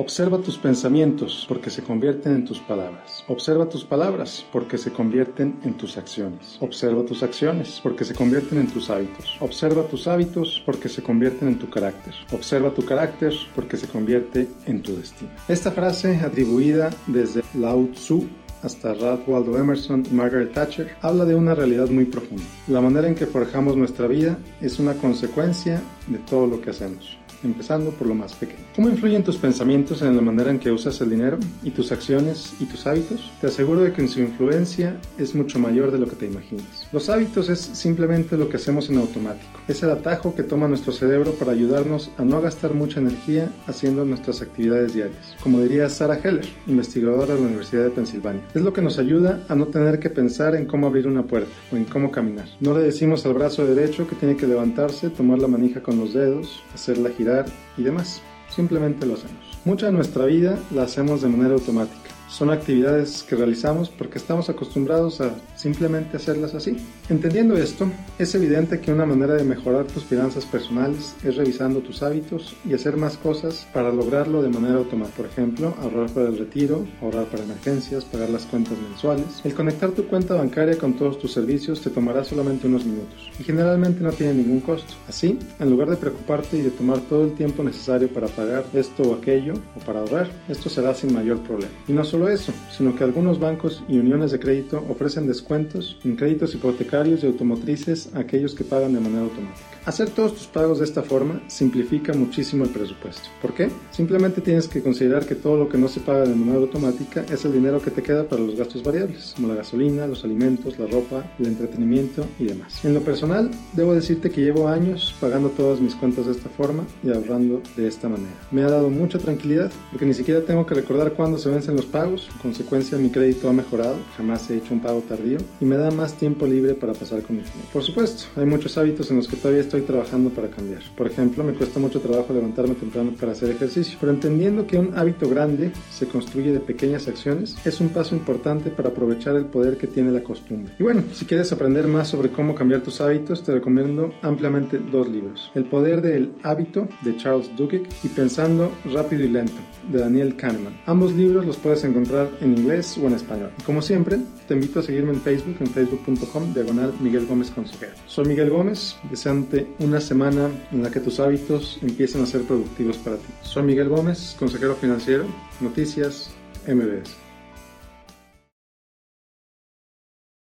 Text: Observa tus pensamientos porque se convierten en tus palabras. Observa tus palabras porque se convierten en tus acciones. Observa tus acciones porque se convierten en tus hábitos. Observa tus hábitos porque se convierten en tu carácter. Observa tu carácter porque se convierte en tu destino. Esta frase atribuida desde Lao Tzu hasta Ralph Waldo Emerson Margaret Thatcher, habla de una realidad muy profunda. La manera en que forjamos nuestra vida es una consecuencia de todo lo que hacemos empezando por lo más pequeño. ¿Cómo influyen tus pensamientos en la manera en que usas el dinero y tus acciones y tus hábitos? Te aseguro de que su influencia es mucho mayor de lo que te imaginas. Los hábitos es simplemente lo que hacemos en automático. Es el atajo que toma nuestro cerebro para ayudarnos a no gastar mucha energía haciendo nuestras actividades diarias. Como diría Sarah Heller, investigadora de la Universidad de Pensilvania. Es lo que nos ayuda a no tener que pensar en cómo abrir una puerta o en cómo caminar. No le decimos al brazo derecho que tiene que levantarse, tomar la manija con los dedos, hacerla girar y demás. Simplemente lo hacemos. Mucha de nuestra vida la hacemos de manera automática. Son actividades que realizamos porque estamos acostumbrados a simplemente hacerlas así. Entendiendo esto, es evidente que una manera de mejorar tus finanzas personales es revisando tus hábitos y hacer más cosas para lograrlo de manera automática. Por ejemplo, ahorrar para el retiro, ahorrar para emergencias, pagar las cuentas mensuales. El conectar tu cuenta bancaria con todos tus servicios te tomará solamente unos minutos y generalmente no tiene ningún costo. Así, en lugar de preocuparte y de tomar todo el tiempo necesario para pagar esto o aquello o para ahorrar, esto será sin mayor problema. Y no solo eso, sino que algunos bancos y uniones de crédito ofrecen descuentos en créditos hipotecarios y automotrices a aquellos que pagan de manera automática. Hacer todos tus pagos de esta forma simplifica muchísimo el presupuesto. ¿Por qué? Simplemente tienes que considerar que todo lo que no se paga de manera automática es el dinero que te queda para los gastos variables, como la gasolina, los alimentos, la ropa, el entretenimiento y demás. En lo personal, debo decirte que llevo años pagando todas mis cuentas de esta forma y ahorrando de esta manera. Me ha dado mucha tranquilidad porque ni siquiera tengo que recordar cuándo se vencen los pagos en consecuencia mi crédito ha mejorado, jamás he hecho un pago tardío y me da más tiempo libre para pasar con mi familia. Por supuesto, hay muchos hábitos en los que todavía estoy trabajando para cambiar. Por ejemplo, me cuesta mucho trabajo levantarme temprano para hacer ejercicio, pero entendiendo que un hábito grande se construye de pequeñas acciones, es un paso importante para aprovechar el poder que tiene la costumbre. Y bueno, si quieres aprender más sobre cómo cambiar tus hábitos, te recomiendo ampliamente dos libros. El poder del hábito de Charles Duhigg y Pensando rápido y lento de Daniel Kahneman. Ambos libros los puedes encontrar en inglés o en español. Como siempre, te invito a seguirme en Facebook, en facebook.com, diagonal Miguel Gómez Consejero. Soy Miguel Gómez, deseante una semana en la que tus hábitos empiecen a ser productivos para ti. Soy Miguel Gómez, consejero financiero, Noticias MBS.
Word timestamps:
Observa 0.00 0.38
tus 0.38 0.56
pensamientos 0.56 1.44
porque 1.46 1.68
se 1.68 1.82
convierten 1.82 2.32
en 2.32 2.46
tus 2.46 2.58
palabras. 2.58 3.22
Observa 3.28 3.68
tus 3.68 3.84
palabras 3.84 4.46
porque 4.50 4.78
se 4.78 4.90
convierten 4.90 5.60
en 5.62 5.74
tus 5.74 5.98
acciones. 5.98 6.56
Observa 6.60 7.04
tus 7.04 7.22
acciones 7.22 7.80
porque 7.82 8.06
se 8.06 8.14
convierten 8.14 8.60
en 8.60 8.68
tus 8.68 8.88
hábitos. 8.88 9.36
Observa 9.40 9.82
tus 9.82 10.08
hábitos 10.08 10.62
porque 10.64 10.88
se 10.88 11.02
convierten 11.02 11.48
en 11.48 11.58
tu 11.58 11.68
carácter. 11.68 12.14
Observa 12.32 12.72
tu 12.72 12.82
carácter 12.82 13.34
porque 13.54 13.76
se 13.76 13.88
convierte 13.88 14.48
en 14.64 14.80
tu 14.80 14.96
destino. 14.96 15.32
Esta 15.48 15.70
frase 15.70 16.16
atribuida 16.16 16.88
desde 17.06 17.42
Lao 17.52 17.86
Tzu 17.92 18.26
hasta 18.62 18.94
Ralph 18.94 19.28
Waldo 19.28 19.58
Emerson 19.58 20.06
Margaret 20.12 20.54
Thatcher, 20.54 20.96
habla 21.02 21.26
de 21.26 21.34
una 21.34 21.54
realidad 21.54 21.90
muy 21.90 22.06
profunda. 22.06 22.44
La 22.68 22.80
manera 22.80 23.06
en 23.06 23.14
que 23.14 23.26
forjamos 23.26 23.76
nuestra 23.76 24.06
vida 24.06 24.38
es 24.62 24.78
una 24.78 24.94
consecuencia 24.94 25.82
de 26.06 26.18
todo 26.20 26.46
lo 26.46 26.60
que 26.62 26.70
hacemos 26.70 27.18
empezando 27.42 27.90
por 27.90 28.06
lo 28.06 28.14
más 28.14 28.34
pequeño. 28.34 28.60
¿Cómo 28.76 28.88
influyen 28.88 29.24
tus 29.24 29.36
pensamientos 29.36 30.02
en 30.02 30.16
la 30.16 30.22
manera 30.22 30.50
en 30.50 30.58
que 30.58 30.70
usas 30.70 31.00
el 31.00 31.10
dinero 31.10 31.38
y 31.62 31.70
tus 31.70 31.92
acciones 31.92 32.54
y 32.60 32.66
tus 32.66 32.86
hábitos? 32.86 33.30
Te 33.40 33.46
aseguro 33.46 33.80
de 33.80 33.92
que 33.92 34.06
su 34.08 34.20
influencia 34.20 34.98
es 35.18 35.34
mucho 35.34 35.58
mayor 35.58 35.90
de 35.90 35.98
lo 35.98 36.06
que 36.06 36.16
te 36.16 36.26
imaginas. 36.26 36.88
Los 36.92 37.08
hábitos 37.08 37.48
es 37.48 37.60
simplemente 37.60 38.36
lo 38.36 38.48
que 38.48 38.56
hacemos 38.56 38.90
en 38.90 38.98
automático. 38.98 39.60
Es 39.68 39.82
el 39.82 39.90
atajo 39.90 40.34
que 40.34 40.42
toma 40.42 40.68
nuestro 40.68 40.92
cerebro 40.92 41.32
para 41.32 41.52
ayudarnos 41.52 42.10
a 42.18 42.24
no 42.24 42.40
gastar 42.40 42.74
mucha 42.74 43.00
energía 43.00 43.50
haciendo 43.66 44.04
nuestras 44.04 44.42
actividades 44.42 44.94
diarias. 44.94 45.36
Como 45.42 45.60
diría 45.60 45.88
Sarah 45.88 46.20
Heller, 46.22 46.48
investigadora 46.66 47.34
de 47.34 47.40
la 47.40 47.46
Universidad 47.46 47.84
de 47.84 47.90
Pensilvania. 47.90 48.42
Es 48.54 48.62
lo 48.62 48.72
que 48.72 48.82
nos 48.82 48.98
ayuda 48.98 49.44
a 49.48 49.54
no 49.54 49.66
tener 49.66 49.98
que 49.98 50.10
pensar 50.10 50.54
en 50.54 50.66
cómo 50.66 50.86
abrir 50.86 51.06
una 51.06 51.24
puerta 51.24 51.50
o 51.72 51.76
en 51.76 51.84
cómo 51.84 52.10
caminar. 52.10 52.46
No 52.60 52.76
le 52.76 52.84
decimos 52.84 53.24
al 53.26 53.34
brazo 53.34 53.66
derecho 53.66 54.06
que 54.08 54.16
tiene 54.16 54.36
que 54.36 54.46
levantarse, 54.46 55.10
tomar 55.10 55.38
la 55.38 55.48
manija 55.48 55.82
con 55.82 55.98
los 55.98 56.14
dedos, 56.14 56.62
hacerla 56.74 57.10
girar 57.10 57.29
y 57.76 57.82
demás. 57.82 58.22
Simplemente 58.48 59.06
lo 59.06 59.14
hacemos. 59.14 59.58
Mucha 59.64 59.86
de 59.86 59.92
nuestra 59.92 60.24
vida 60.24 60.58
la 60.74 60.82
hacemos 60.82 61.22
de 61.22 61.28
manera 61.28 61.54
automática. 61.54 62.10
Son 62.30 62.50
actividades 62.50 63.24
que 63.24 63.34
realizamos 63.34 63.90
porque 63.90 64.18
estamos 64.18 64.48
acostumbrados 64.48 65.20
a 65.20 65.34
simplemente 65.56 66.16
hacerlas 66.16 66.54
así. 66.54 66.76
Entendiendo 67.08 67.56
esto, 67.56 67.90
es 68.18 68.34
evidente 68.36 68.80
que 68.80 68.92
una 68.92 69.04
manera 69.04 69.34
de 69.34 69.42
mejorar 69.42 69.86
tus 69.86 70.04
finanzas 70.04 70.44
personales 70.46 71.16
es 71.24 71.36
revisando 71.36 71.80
tus 71.80 72.04
hábitos 72.04 72.54
y 72.64 72.72
hacer 72.72 72.96
más 72.96 73.16
cosas 73.16 73.66
para 73.74 73.90
lograrlo 73.90 74.42
de 74.42 74.48
manera 74.48 74.76
automática. 74.76 75.16
Por 75.16 75.26
ejemplo, 75.26 75.74
ahorrar 75.80 76.08
para 76.10 76.28
el 76.28 76.38
retiro, 76.38 76.86
ahorrar 77.02 77.26
para 77.26 77.42
emergencias, 77.42 78.04
pagar 78.04 78.30
las 78.30 78.46
cuentas 78.46 78.78
mensuales. 78.78 79.40
El 79.42 79.54
conectar 79.54 79.90
tu 79.90 80.06
cuenta 80.06 80.34
bancaria 80.34 80.78
con 80.78 80.94
todos 80.94 81.18
tus 81.18 81.32
servicios 81.32 81.80
te 81.80 81.90
tomará 81.90 82.22
solamente 82.22 82.68
unos 82.68 82.84
minutos 82.84 83.30
y 83.40 83.42
generalmente 83.42 84.02
no 84.02 84.12
tiene 84.12 84.34
ningún 84.34 84.60
costo. 84.60 84.94
Así, 85.08 85.36
en 85.58 85.68
lugar 85.68 85.90
de 85.90 85.96
preocuparte 85.96 86.58
y 86.58 86.62
de 86.62 86.70
tomar 86.70 87.00
todo 87.00 87.24
el 87.24 87.34
tiempo 87.34 87.64
necesario 87.64 88.08
para 88.08 88.28
pagar 88.28 88.64
esto 88.72 89.02
o 89.02 89.14
aquello 89.14 89.54
o 89.76 89.80
para 89.80 90.00
ahorrar, 90.00 90.30
esto 90.48 90.70
será 90.70 90.94
sin 90.94 91.12
mayor 91.12 91.40
problema. 91.40 91.72
Y 91.88 91.92
no 91.92 92.04
solo 92.04 92.19
eso, 92.28 92.52
sino 92.76 92.94
que 92.94 93.04
algunos 93.04 93.38
bancos 93.38 93.82
y 93.88 93.98
uniones 93.98 94.30
de 94.32 94.40
crédito 94.40 94.84
ofrecen 94.88 95.26
descuentos 95.26 95.98
en 96.04 96.16
créditos 96.16 96.54
hipotecarios 96.54 97.22
y 97.22 97.26
automotrices 97.26 98.10
a 98.14 98.20
aquellos 98.20 98.54
que 98.54 98.64
pagan 98.64 98.92
de 98.92 99.00
manera 99.00 99.22
automática. 99.22 99.70
Hacer 99.86 100.10
todos 100.10 100.34
tus 100.34 100.46
pagos 100.46 100.78
de 100.78 100.84
esta 100.84 101.02
forma 101.02 101.40
simplifica 101.48 102.12
muchísimo 102.12 102.64
el 102.64 102.70
presupuesto. 102.70 103.28
¿Por 103.40 103.54
qué? 103.54 103.70
Simplemente 103.90 104.40
tienes 104.42 104.68
que 104.68 104.82
considerar 104.82 105.24
que 105.24 105.34
todo 105.34 105.56
lo 105.56 105.68
que 105.68 105.78
no 105.78 105.88
se 105.88 106.00
paga 106.00 106.26
de 106.26 106.34
manera 106.34 106.58
automática 106.58 107.24
es 107.30 107.44
el 107.44 107.52
dinero 107.52 107.80
que 107.80 107.90
te 107.90 108.02
queda 108.02 108.24
para 108.24 108.42
los 108.42 108.56
gastos 108.56 108.82
variables, 108.82 109.32
como 109.34 109.48
la 109.48 109.54
gasolina, 109.54 110.06
los 110.06 110.22
alimentos, 110.22 110.78
la 110.78 110.86
ropa, 110.86 111.24
el 111.38 111.46
entretenimiento 111.46 112.26
y 112.38 112.44
demás. 112.44 112.84
En 112.84 112.92
lo 112.92 113.00
personal, 113.00 113.50
debo 113.72 113.94
decirte 113.94 114.30
que 114.30 114.42
llevo 114.42 114.68
años 114.68 115.14
pagando 115.20 115.48
todas 115.48 115.80
mis 115.80 115.94
cuentas 115.94 116.26
de 116.26 116.32
esta 116.32 116.50
forma 116.50 116.84
y 117.02 117.10
ahorrando 117.10 117.62
de 117.76 117.88
esta 117.88 118.08
manera. 118.08 118.34
Me 118.50 118.62
ha 118.62 118.68
dado 118.68 118.90
mucha 118.90 119.18
tranquilidad 119.18 119.72
porque 119.90 120.06
ni 120.06 120.14
siquiera 120.14 120.42
tengo 120.42 120.66
que 120.66 120.74
recordar 120.74 121.14
cuándo 121.14 121.38
se 121.38 121.48
vencen 121.48 121.76
los 121.76 121.86
pagos 121.86 122.09
en 122.18 122.38
consecuencia 122.42 122.98
mi 122.98 123.10
crédito 123.10 123.48
ha 123.48 123.52
mejorado, 123.52 123.96
jamás 124.16 124.50
he 124.50 124.56
hecho 124.56 124.74
un 124.74 124.80
pago 124.80 125.00
tardío 125.00 125.38
y 125.60 125.64
me 125.64 125.76
da 125.76 125.90
más 125.90 126.14
tiempo 126.14 126.46
libre 126.46 126.74
para 126.74 126.92
pasar 126.92 127.22
con 127.22 127.36
mi 127.36 127.42
familia. 127.42 127.70
Por 127.72 127.82
supuesto, 127.82 128.24
hay 128.36 128.46
muchos 128.46 128.76
hábitos 128.78 129.10
en 129.10 129.18
los 129.18 129.28
que 129.28 129.36
todavía 129.36 129.60
estoy 129.60 129.82
trabajando 129.82 130.30
para 130.30 130.48
cambiar. 130.48 130.82
Por 130.96 131.06
ejemplo, 131.06 131.44
me 131.44 131.52
cuesta 131.52 131.78
mucho 131.78 132.00
trabajo 132.00 132.32
levantarme 132.32 132.74
temprano 132.74 133.12
para 133.18 133.32
hacer 133.32 133.50
ejercicio, 133.50 133.96
pero 134.00 134.12
entendiendo 134.12 134.66
que 134.66 134.78
un 134.78 134.96
hábito 134.98 135.28
grande 135.28 135.72
se 135.90 136.06
construye 136.06 136.52
de 136.52 136.60
pequeñas 136.60 137.06
acciones, 137.06 137.56
es 137.64 137.80
un 137.80 137.90
paso 137.90 138.14
importante 138.14 138.70
para 138.70 138.88
aprovechar 138.88 139.36
el 139.36 139.46
poder 139.46 139.76
que 139.76 139.86
tiene 139.86 140.10
la 140.10 140.22
costumbre. 140.22 140.72
Y 140.78 140.82
bueno, 140.82 141.02
si 141.12 141.24
quieres 141.24 141.52
aprender 141.52 141.86
más 141.86 142.08
sobre 142.08 142.30
cómo 142.30 142.54
cambiar 142.54 142.80
tus 142.80 143.00
hábitos, 143.00 143.42
te 143.42 143.52
recomiendo 143.52 144.12
ampliamente 144.22 144.78
dos 144.78 145.08
libros. 145.08 145.50
El 145.54 145.64
poder 145.64 146.02
del 146.02 146.32
hábito 146.42 146.88
de 147.02 147.16
Charles 147.16 147.50
Duhigg 147.56 147.88
y 148.02 148.08
Pensando 148.08 148.72
rápido 148.92 149.24
y 149.24 149.28
lento 149.28 149.54
de 149.90 149.98
Daniel 149.98 150.36
Kahneman. 150.36 150.76
Ambos 150.86 151.14
libros 151.14 151.46
los 151.46 151.56
puedes 151.56 151.84
encontrar 151.84 151.99
en 152.40 152.58
inglés 152.58 152.98
o 152.98 153.06
en 153.06 153.14
español. 153.14 153.50
Como 153.64 153.82
siempre, 153.82 154.18
te 154.46 154.54
invito 154.54 154.80
a 154.80 154.82
seguirme 154.82 155.12
en 155.12 155.20
Facebook, 155.20 155.56
en 155.60 155.66
facebook.com, 155.66 156.54
diagonal 156.54 156.92
Miguel 157.00 157.26
Gómez 157.26 157.50
Consejero. 157.50 157.92
Soy 158.06 158.26
Miguel 158.26 158.50
Gómez, 158.50 158.96
deseante 159.10 159.66
una 159.78 160.00
semana 160.00 160.50
en 160.72 160.82
la 160.82 160.90
que 160.90 161.00
tus 161.00 161.20
hábitos 161.20 161.78
empiecen 161.82 162.22
a 162.22 162.26
ser 162.26 162.42
productivos 162.42 162.96
para 162.98 163.16
ti. 163.16 163.28
Soy 163.42 163.62
Miguel 163.62 163.88
Gómez, 163.88 164.36
consejero 164.38 164.74
financiero, 164.74 165.24
Noticias 165.60 166.30
MBS. 166.66 167.29